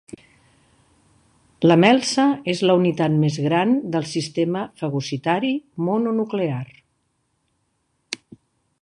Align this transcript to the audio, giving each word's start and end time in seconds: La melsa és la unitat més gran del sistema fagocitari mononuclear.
La 1.71 1.75
melsa 1.81 2.25
és 2.55 2.63
la 2.69 2.77
unitat 2.79 3.19
més 3.25 3.37
gran 3.49 3.77
del 3.97 4.09
sistema 4.15 4.65
fagocitari 4.83 5.55
mononuclear. 5.91 6.65